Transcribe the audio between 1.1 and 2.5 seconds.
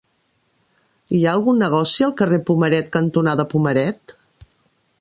Hi ha algun negoci al carrer